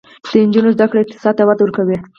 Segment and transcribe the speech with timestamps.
[0.31, 1.97] د نجونو زده کړه اقتصاد ته وده ورکوي.